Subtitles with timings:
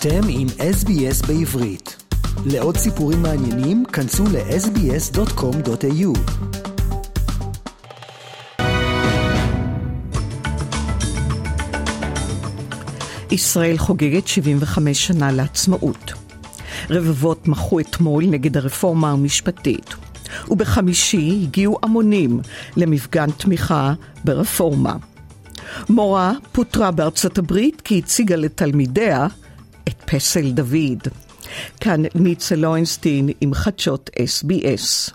[0.00, 1.96] אתם עם SBS בעברית.
[2.46, 6.18] לעוד סיפורים מעניינים, כנסו ל-sbs.com.au.
[13.30, 16.12] ישראל חוגגת 75 שנה לעצמאות.
[16.90, 19.94] רבבות מחו אתמול נגד הרפורמה המשפטית,
[20.48, 22.40] ובחמישי הגיעו המונים
[22.76, 23.94] למפגן תמיכה
[24.24, 24.96] ברפורמה.
[25.88, 29.26] מורה פוטרה בארצות הברית כי הציגה לתלמידיה
[29.88, 31.08] את פסל דוד.
[31.80, 35.12] כאן ניצה לוינסטין עם חדשות SBS.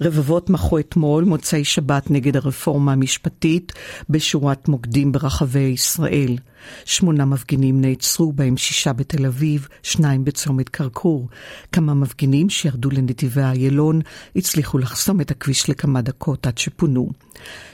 [0.00, 3.72] רבבות מחו אתמול, מוצאי שבת, נגד הרפורמה המשפטית
[4.10, 6.36] בשורת מוקדים ברחבי ישראל.
[6.84, 11.28] שמונה מפגינים נעצרו, בהם שישה בתל אביב, שניים בצומת כרכור.
[11.72, 14.00] כמה מפגינים שירדו לנתיבי איילון
[14.36, 17.10] הצליחו לחסום את הכביש לכמה דקות עד שפונו.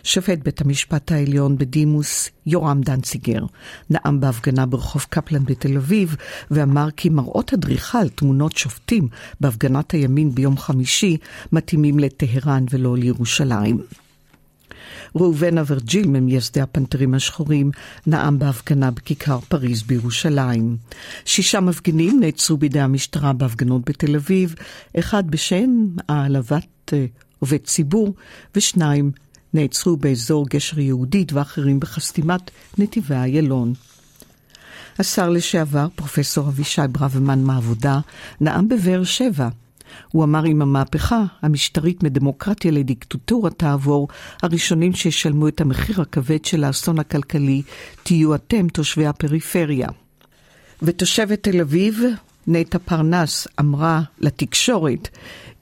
[0.02, 3.44] שופט בית המשפט העליון בדימוס, יורם דנציגר,
[3.90, 6.16] נאם בהפגנה ברחוב קפלן בתל אביב,
[6.50, 9.08] ואמר כי מראות הדריכה על תמונות שופטים
[9.40, 11.16] בהפגנת הימין ביום חמישי
[11.52, 14.03] מתאימים לטהרן ולא לירושלים.
[15.16, 17.70] ראובן אברג'יל, ממייסדי הפנתרים השחורים,
[18.06, 20.76] נאם בהפגנה בכיכר פריז בירושלים.
[21.24, 24.54] שישה מפגינים נעצרו בידי המשטרה בהפגנות בתל אביב,
[24.98, 27.06] אחד בשם העלבת אה,
[27.38, 28.14] עובד ציבור,
[28.54, 29.10] ושניים
[29.54, 33.72] נעצרו באזור גשר יהודית ואחרים בחסתימת נתיבי איילון.
[34.98, 38.00] השר לשעבר, פרופסור אבישי ברוורמן מהעבודה,
[38.40, 39.48] נאם בבאר שבע.
[40.12, 44.08] הוא אמר אם המהפכה המשטרית מדמוקרטיה לדיקטטורה תעבור,
[44.42, 47.62] הראשונים שישלמו את המחיר הכבד של האסון הכלכלי
[48.02, 49.88] תהיו אתם, תושבי הפריפריה.
[50.82, 52.02] ותושבת תל אביב,
[52.46, 55.08] נטע פרנס, אמרה לתקשורת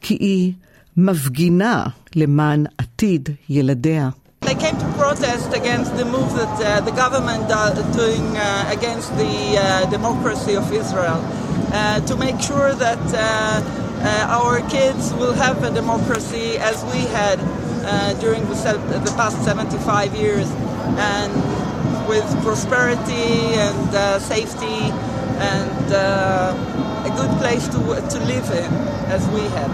[0.00, 0.53] כי היא
[0.97, 4.08] מפגינה למען עתיד ילדיה.
[4.42, 7.47] They came to protest against the move that uh, the government
[7.78, 11.20] is doing uh, against the uh, democracy of Israel,
[11.72, 17.00] uh, to make sure that uh, uh, our kids will have a democracy as we
[17.18, 17.38] had
[17.84, 18.54] uh, during the,
[19.04, 20.48] the past 75 years,
[20.98, 21.32] and
[22.08, 24.90] with prosperity and uh, safety
[25.38, 27.78] and uh, a good place to,
[28.12, 28.70] to live in
[29.16, 29.70] as we had.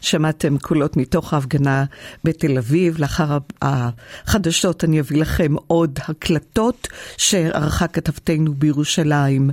[0.00, 1.84] שמעתם קולות מתוך ההפגנה
[2.24, 2.98] בתל אביב.
[2.98, 9.50] לאחר החדשות אני אביא לכם עוד הקלטות שערכה כתבתנו בירושלים.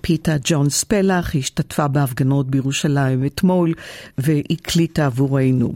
[0.00, 3.74] פיתה ג'ון ספלח, היא השתתפה בהפגנות בירושלים אתמול
[4.18, 5.74] והקליטה עבורנו.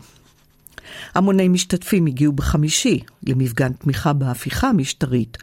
[1.14, 5.38] המוני משתתפים הגיעו בחמישי למפגן תמיכה בהפיכה המשטרית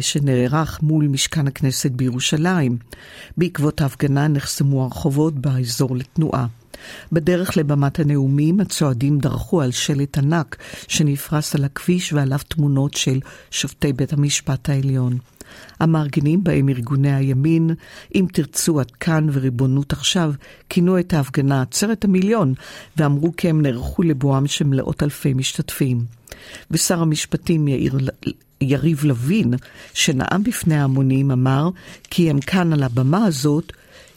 [0.00, 2.78] שנערך מול משכן הכנסת בירושלים.
[3.36, 6.46] בעקבות ההפגנה נחסמו הרחובות באזור לתנועה.
[7.12, 10.56] בדרך לבמת הנאומים, הצועדים דרכו על שלט ענק
[10.88, 13.20] שנפרס על הכביש ועליו תמונות של
[13.50, 15.18] שופטי בית המשפט העליון.
[15.80, 17.70] המארגנים בהם ארגוני הימין,
[18.14, 20.32] אם תרצו עד כאן וריבונות עכשיו,
[20.68, 22.54] כינו את ההפגנה עצרת המיליון,
[22.96, 26.04] ואמרו כי הם נערכו לבואם של מאות אלפי משתתפים.
[26.70, 27.98] ושר המשפטים יאיר
[28.60, 29.54] יריב לוין,
[29.94, 31.68] שנאם בפני ההמונים, אמר
[32.10, 33.72] כי הם כאן על הבמה הזאת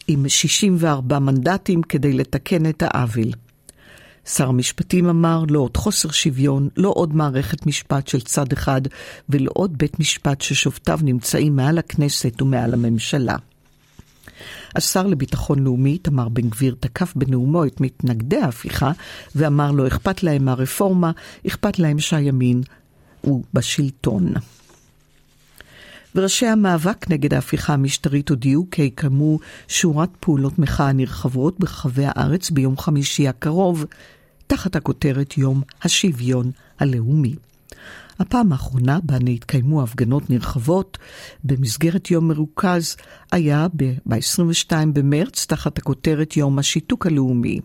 [0.07, 3.31] עם 64 מנדטים כדי לתקן את העוול.
[4.25, 8.81] שר המשפטים אמר לא עוד חוסר שוויון, לא עוד מערכת משפט של צד אחד
[9.29, 13.35] ולא עוד בית משפט ששופטיו נמצאים מעל הכנסת ומעל הממשלה.
[14.75, 18.91] השר לביטחון לאומי, תמר בן גביר, תקף בנאומו את מתנגדי ההפיכה
[19.35, 21.11] ואמר לא אכפת להם מהרפורמה,
[21.47, 22.61] אכפת להם שהימין
[23.21, 24.33] הוא בשלטון.
[26.15, 32.77] וראשי המאבק נגד ההפיכה המשטרית הודיעו כי יקיימו שורת פעולות מחאה נרחבות ברחבי הארץ ביום
[32.77, 33.85] חמישי הקרוב,
[34.47, 37.35] תחת הכותרת יום השוויון הלאומי.
[38.19, 40.97] הפעם האחרונה בה נתקיימו הפגנות נרחבות
[41.43, 42.95] במסגרת יום מרוכז
[43.31, 47.59] היה ב-22 במרץ תחת הכותרת יום השיתוק הלאומי.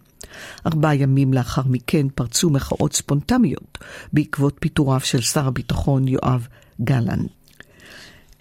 [0.66, 3.78] ארבעה ימים לאחר מכן פרצו מחאות ספונטמיות
[4.12, 6.46] בעקבות פיטוריו של שר הביטחון יואב
[6.80, 7.37] גלנט.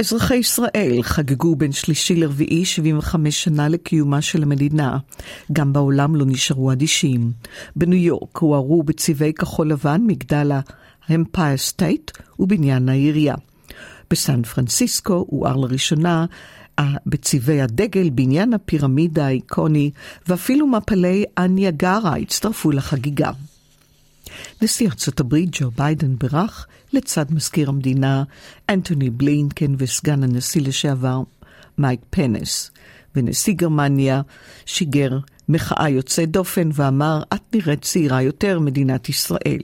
[0.02, 4.98] אזרחי ישראל חגגו בין שלישי לרביעי 75 שנה לקיומה של המדינה.
[5.54, 7.32] גם בעולם לא נשארו אדישים.
[7.76, 10.52] בניו יורק הוארו בצבעי כחול לבן מגדל
[11.08, 13.36] האמפייר סטייט ובניין העירייה.
[14.10, 16.26] בסן פרנסיסקו הואר לראשונה
[17.06, 19.92] בצבעי הדגל, בניין הפירמידה האיקוני,
[20.28, 23.32] ואפילו מפלי הניאגרה הצטרפו לחגיגה.
[24.62, 28.24] נשיא ארצות הברית ג'ו ביידן בירך לצד מזכיר המדינה
[28.70, 31.22] אנטוני בלינקן וסגן הנשיא לשעבר
[31.78, 32.72] מייק פנס.
[33.16, 34.22] ונשיא גרמניה
[34.66, 35.20] שיגר
[35.50, 39.60] מחאה יוצאת דופן ואמר, את נראית צעירה יותר, מדינת ישראל.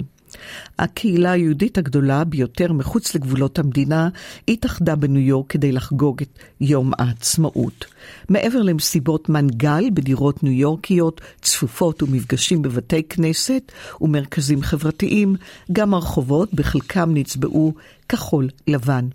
[0.79, 4.09] הקהילה היהודית הגדולה ביותר מחוץ לגבולות המדינה
[4.47, 7.85] התאחדה בניו יורק כדי לחגוג את יום העצמאות.
[8.29, 15.35] מעבר למסיבות מנגל בדירות ניו יורקיות צפופות ומפגשים בבתי כנסת ומרכזים חברתיים,
[15.71, 17.73] גם הרחובות בחלקם נצבעו
[18.09, 19.07] כחול לבן.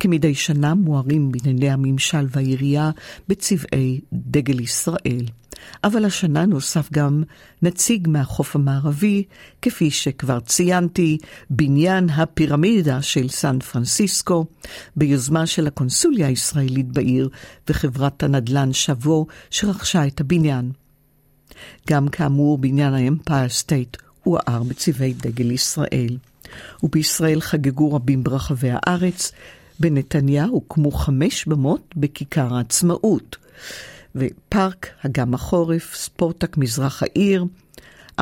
[0.00, 2.90] כמדי שנה מוארים בנייני הממשל והעירייה
[3.28, 5.24] בצבעי דגל ישראל.
[5.84, 7.22] אבל השנה נוסף גם
[7.62, 9.24] נציג מהחוף המערבי,
[9.62, 11.18] כפי שכבר ציינתי,
[11.50, 14.46] בניין הפירמידה של סן פרנסיסקו,
[14.96, 17.28] ביוזמה של הקונסוליה הישראלית בעיר
[17.68, 20.72] וחברת הנדל"ן שבו שרכשה את הבניין.
[21.90, 26.16] גם כאמור, בניין האמפייר סטייט הואר בצבעי דגל ישראל.
[26.82, 29.32] ובישראל חגגו רבים ברחבי הארץ,
[29.80, 33.36] בנתניה הוקמו חמש במות בכיכר העצמאות,
[34.14, 37.44] ופארק אגם החורף, ספורטק מזרח העיר,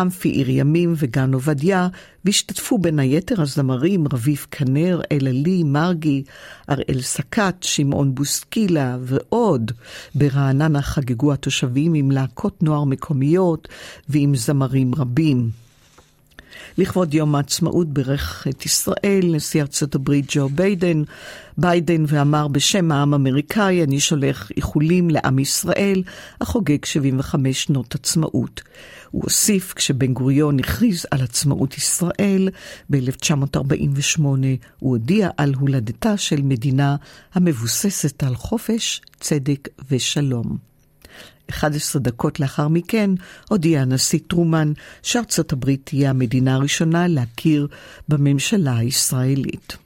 [0.00, 1.88] אמפי עיר ימים וגן עובדיה,
[2.24, 6.22] והשתתפו בין היתר הזמרים רביב כנר, אלעלי, מרגי,
[6.70, 9.72] אראל סקת, שמעון בוסקילה ועוד.
[10.14, 13.68] ברעננה חגגו התושבים עם להקות נוער מקומיות
[14.08, 15.67] ועם זמרים רבים.
[16.78, 21.02] לכבוד יום העצמאות בירך את ישראל, נשיא ארצות הברית ג'ו ביידן,
[21.58, 26.02] ביידן ואמר בשם העם האמריקאי, אני שולח איחולים לעם ישראל,
[26.40, 28.62] החוגג 75 שנות עצמאות.
[29.10, 32.48] הוא הוסיף, כשבן גוריון הכריז על עצמאות ישראל
[32.90, 34.46] ב-1948, הוא
[34.78, 36.96] הודיע על הולדתה של מדינה
[37.34, 40.68] המבוססת על חופש, צדק ושלום.
[41.50, 43.10] 11 דקות לאחר מכן
[43.48, 44.72] הודיע הנשיא טרומן
[45.02, 47.68] שארצות הברית תהיה המדינה הראשונה להכיר
[48.08, 49.76] בממשלה הישראלית.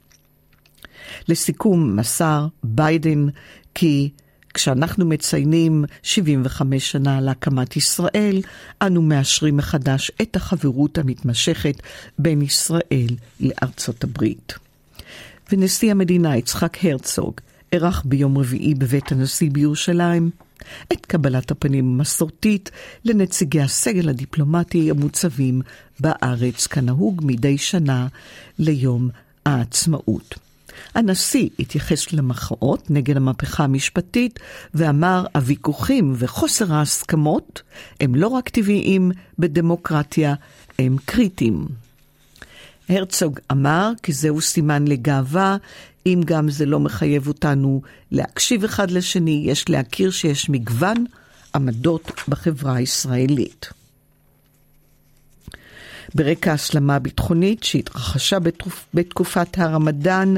[1.29, 3.27] לסיכום, מסר ביידן
[3.75, 4.11] כי
[4.55, 8.43] כשאנחנו מציינים 75 שנה להקמת ישראל,
[8.83, 11.75] אנו מאשרים מחדש את החברות המתמשכת
[12.19, 14.55] בין ישראל לארצות הברית.
[15.53, 17.35] ונשיא המדינה יצחק הרצוג
[17.73, 20.31] אירח ביום רביעי בבית הנשיא בירושלים
[20.93, 22.71] את קבלת הפנים המסורתית
[23.05, 25.63] לנציגי הסגל הדיפלומטי המוצבים
[26.01, 28.07] בארץ, כנהוג מדי שנה
[28.59, 29.09] ליום
[29.47, 30.35] העצמאות.
[30.95, 34.41] הנשיא התייחס למחאות נגד המהפכה המשפטית
[34.75, 37.63] ואמר הוויכוחים וחוסר ההסכמות
[38.01, 40.35] הם לא רק טבעיים בדמוקרטיה,
[40.79, 41.67] הם קריטיים.
[42.89, 45.57] הרצוג אמר כי זהו סימן לגאווה
[46.07, 51.05] אם גם זה לא מחייב אותנו להקשיב אחד לשני, יש להכיר שיש מגוון
[51.55, 53.71] עמדות בחברה הישראלית.
[56.15, 58.87] ברקע ההסלמה הביטחונית שהתרחשה בתקופ...
[58.95, 60.35] בתקופת הרמדאן,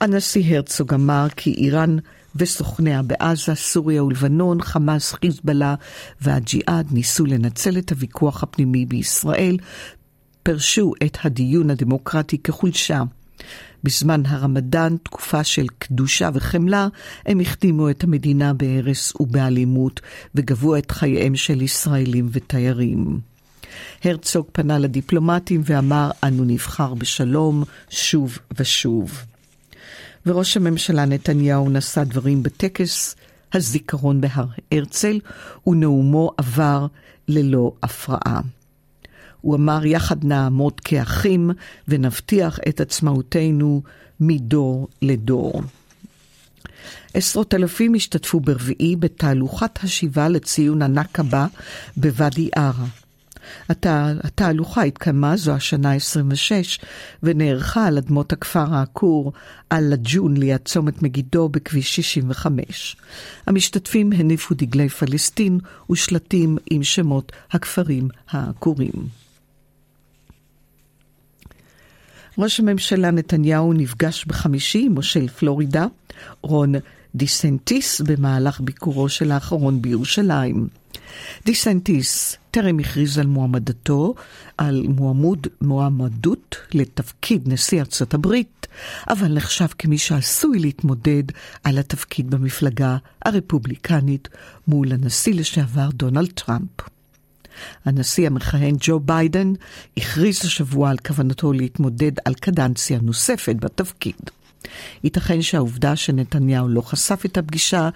[0.00, 1.96] הנשיא הרצוג אמר כי איראן
[2.36, 5.74] וסוכניה בעזה, סוריה ולבנון, חמאס, חיזבאללה
[6.20, 9.56] והג'יהאד ניסו לנצל את הוויכוח הפנימי בישראל,
[10.48, 13.02] פרשו את הדיון הדמוקרטי כחולשה
[13.84, 16.88] בזמן הרמדאן, תקופה של קדושה וחמלה,
[17.26, 20.00] הם החתימו את המדינה בהרס ובאלימות
[20.34, 23.20] וגבו את חייהם של ישראלים ותיירים.
[24.04, 29.22] הרצוג פנה לדיפלומטים ואמר, אנו נבחר בשלום שוב ושוב.
[30.26, 33.16] וראש הממשלה נתניהו נשא דברים בטקס
[33.52, 35.20] הזיכרון בהר הרצל,
[35.66, 36.86] ונאומו עבר
[37.28, 38.40] ללא הפרעה.
[39.40, 41.50] הוא אמר, יחד נעמוד כאחים
[41.88, 43.82] ונבטיח את עצמאותנו
[44.20, 45.62] מדור לדור.
[47.14, 51.46] עשרות אלפים השתתפו ברביעי בתהלוכת השיבה לציון הנכבה
[51.96, 52.86] בוואדי ערה.
[53.68, 56.84] התה, התהלוכה התקיימה זו השנה ה-26
[57.22, 59.32] ונערכה על אדמות הכפר העקור
[59.70, 62.96] על לג'ון ליד צומת מגידו בכביש 65.
[63.46, 65.58] המשתתפים הניפו דגלי פלסטין
[65.90, 69.27] ושלטים עם שמות הכפרים העקורים.
[72.38, 75.86] ראש הממשלה נתניהו נפגש בחמישי עם מושל פלורידה,
[76.42, 76.74] רון
[77.14, 80.68] דיסנטיס, במהלך ביקורו של האחרון בירושלים.
[81.44, 84.14] דיסנטיס טרם הכריז על מועמדתו,
[84.58, 88.66] על מועמוד, מועמדות לתפקיד נשיא ארצות הברית,
[89.08, 91.22] אבל נחשב כמי שעשוי להתמודד
[91.64, 94.28] על התפקיד במפלגה הרפובליקנית
[94.68, 96.97] מול הנשיא לשעבר דונלד טראמפ.
[97.84, 99.52] הנשיא המכהן ג'ו ביידן
[99.96, 104.30] הכריז השבוע על כוונתו להתמודד על קדנציה נוספת בתפקיד.
[105.04, 107.88] ייתכן שהעובדה שנתניהו לא חשף את הפגישה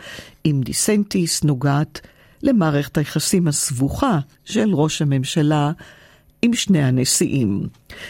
[0.44, 2.00] עם דסנטיס נוגעת
[2.42, 5.72] למערכת היחסים הסבוכה של ראש הממשלה
[6.42, 7.68] עם שני הנשיאים.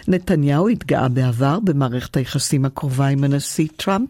[0.09, 4.09] נתניהו התגאה בעבר במערכת היחסים הקרובה עם הנשיא טראמפ,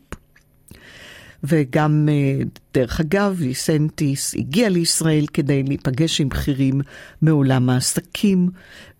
[1.45, 2.45] וגם, אה,
[2.75, 6.81] דרך אגב, ויסנטיס הגיע לישראל כדי להיפגש עם בכירים
[7.23, 8.51] מעולם העסקים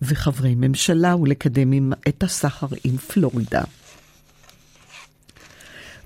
[0.01, 3.63] וחברי ממשלה ולקדם את הסחר עם פלורידה.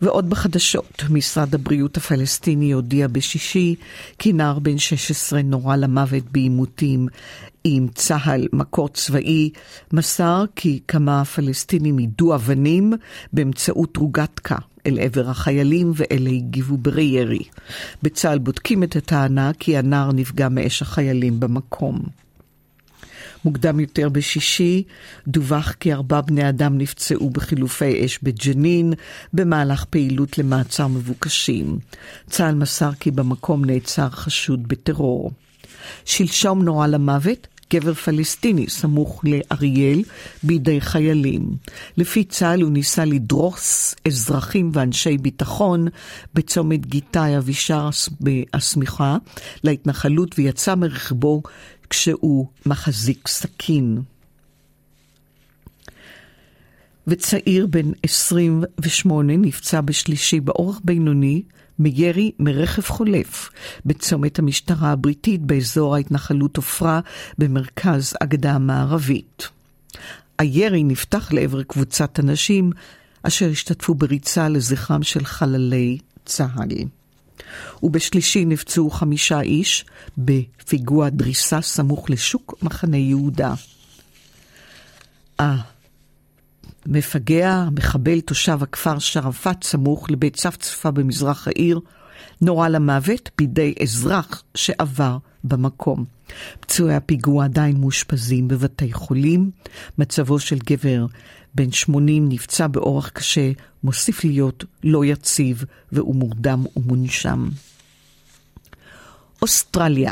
[0.01, 3.75] ועוד בחדשות, משרד הבריאות הפלסטיני הודיע בשישי
[4.20, 7.08] כי נער בן 16 נורה למוות בעימותים
[7.63, 9.50] עם צה"ל, מקור צבאי,
[9.94, 12.94] מסר כי כמה פלסטינים יידו אבנים
[13.34, 14.56] באמצעות רוגטקה
[14.88, 17.44] אל עבר החיילים ואלה הגיבו ברי ירי.
[18.03, 22.03] בצה"ל בודקים את הטענה כי הנער נפגע מאש החיילים במקום.
[23.46, 24.84] מוקדם יותר בשישי
[25.27, 28.94] דווח כי ארבעה בני אדם נפצעו בחילופי אש בג'נין
[29.34, 31.79] במהלך פעילות למעצר מבוקשים.
[32.29, 35.32] צה"ל מסר כי במקום נעצר חשוד בטרור.
[36.06, 40.03] שלשום נורה למוות גבר פלסטיני סמוך לאריאל
[40.43, 41.55] בידי חיילים.
[41.97, 45.88] לפי צה"ל הוא ניסה לדרוס אזרחים ואנשי ביטחון
[46.33, 47.89] בצומת גיתאי אבישר
[48.53, 49.17] הסמיכה
[49.63, 51.41] להתנחלות ויצא מרכבו
[51.89, 54.01] כשהוא מחזיק סכין.
[57.07, 61.43] וצעיר בן 28 נפצע בשלישי באורח בינוני
[61.79, 63.49] מירי מרכב חולף
[63.85, 66.99] בצומת המשטרה הבריטית באזור ההתנחלות עופרה
[67.37, 69.49] במרכז הגדה המערבית.
[70.39, 72.71] הירי נפתח לעבר קבוצת אנשים
[73.23, 76.85] אשר השתתפו בריצה לזכרם של חללי צה"ל.
[77.83, 79.85] ובשלישי נפצעו חמישה איש
[80.17, 83.53] בפיגוע דריסה סמוך לשוק מחנה יהודה.
[86.89, 91.79] המפגע, מחבל תושב הכפר שרפת סמוך לבית צפצפה במזרח העיר,
[92.41, 96.06] נורה למוות בידי אזרח שעבר במקום.
[96.60, 99.51] פצועי הפיגוע עדיין מאושפזים בבתי חולים.
[99.98, 101.06] מצבו של גבר
[101.56, 103.51] בן 80 נפצע באורח קשה,
[103.84, 107.50] מוסיף להיות לא יציב והוא מורדם ומונשם.
[109.41, 110.12] אוסטרליה.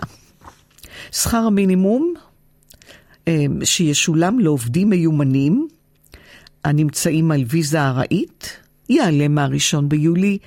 [1.11, 2.13] שכר המינימום
[3.27, 5.67] אה, שישולם לעובדים מיומנים
[6.65, 8.57] הנמצאים על ויזה ארעית
[8.89, 10.37] יעלה מהראשון ביולי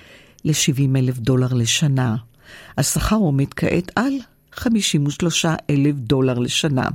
[0.44, 2.16] ל-70 אלף דולר לשנה.
[2.78, 4.12] השכר עומד כעת על
[4.52, 6.88] 53 אלף דולר לשנה.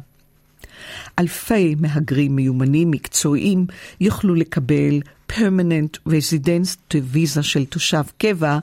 [1.19, 3.65] אלפי מהגרים מיומנים מקצועיים
[3.99, 4.99] יוכלו לקבל
[5.31, 8.59] permanent residence ויזה של תושב קבע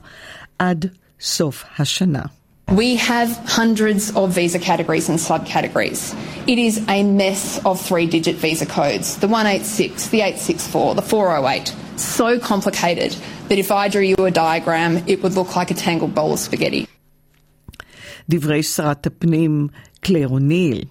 [0.59, 0.85] עד
[1.21, 2.23] סוף השנה.
[2.72, 6.00] We have hundreds of visa categories and subcategories.
[6.48, 11.74] It is a mess of three digit visa codes the 186, the 864, the 408.
[11.96, 13.16] So complicated
[13.48, 16.40] that if I drew you a diagram, it would look like a tangled bowl of
[16.40, 16.86] spaghetti.
[18.28, 19.68] דברי שרת הפנים
[20.00, 20.84] קלר אוניל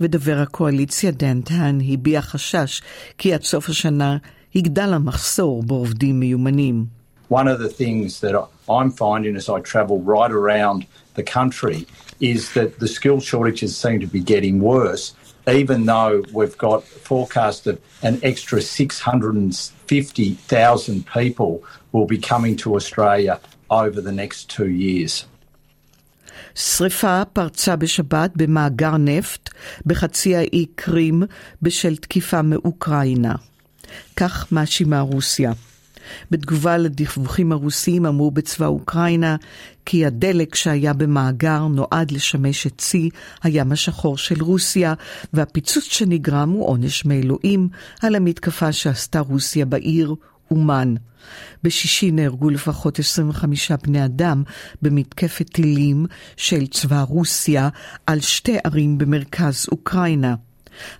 [0.00, 2.82] ודובר הקואליציה דנטן הביע חשש
[3.18, 4.16] כי עד סוף השנה
[4.54, 6.97] יגדל המחסור בעובדים מיומנים.
[7.28, 8.34] One of the things that
[8.68, 11.86] I'm finding as I travel right around the country
[12.20, 15.14] is that the skill shortages seem to be getting worse,
[15.48, 24.00] even though we've got forecasted an extra 650,000 people will be coming to Australia over
[24.00, 25.24] the next two years.
[26.54, 29.50] שריפה פרצה בשבת במאגר נפט
[29.86, 31.22] בחצי האי קרים
[31.62, 33.34] בשל תקיפה מאוקראינה.
[34.16, 35.52] כך מאשימה רוסיה.
[36.31, 39.35] בתגובה לדיווחים הרוסיים אמרו בצבא אוקראינה
[39.85, 43.09] כי הדלק שהיה במאגר נועד לשמש את צי
[43.43, 44.93] הים השחור של רוסיה,
[45.33, 47.69] והפיצוץ שנגרם הוא עונש מאלוהים
[48.01, 50.15] על המתקפה שעשתה רוסיה בעיר
[50.51, 50.95] אומן.
[51.63, 54.43] בשישי נהרגו לפחות 25 בני אדם
[54.81, 56.05] במתקפת טילים
[56.37, 57.69] של צבא רוסיה
[58.05, 60.35] על שתי ערים במרכז אוקראינה.